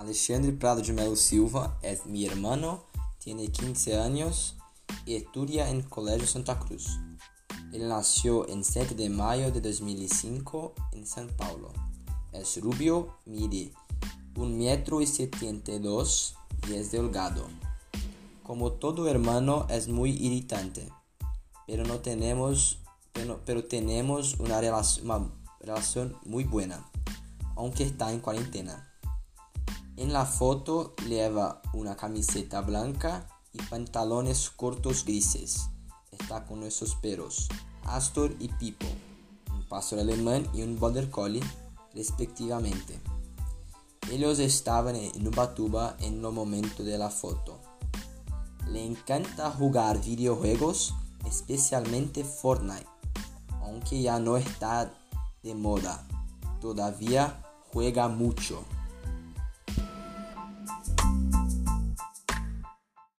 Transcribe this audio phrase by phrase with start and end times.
[0.00, 2.84] Alexandre Prado de Melo Silva es mi hermano,
[3.18, 4.56] tiene 15 años
[5.04, 6.98] y estudia en Colegio Santa Cruz.
[7.74, 11.74] Él nació en 7 de mayo de 2005 en San Paulo.
[12.32, 13.74] Es rubio, mide
[14.36, 16.34] 1 metro y 72
[16.66, 17.46] y es delgado.
[18.42, 20.90] Como todo hermano es muy irritante,
[21.66, 22.78] pero no tenemos,
[23.12, 26.90] pero, pero tenemos una relación, una relación muy buena,
[27.54, 28.89] aunque está en cuarentena.
[29.96, 35.68] En la foto lleva una camiseta blanca y pantalones cortos grises.
[36.10, 37.48] Está con nuestros perros,
[37.84, 38.86] Astor y Pipo,
[39.50, 41.42] un pastor alemán y un border collie,
[41.94, 43.00] respectivamente.
[44.10, 47.60] Ellos estaban en Ubatuba en el momento de la foto.
[48.68, 50.94] Le encanta jugar videojuegos,
[51.26, 52.86] especialmente Fortnite,
[53.60, 54.92] aunque ya no está
[55.42, 56.06] de moda.
[56.60, 58.64] Todavía juega mucho.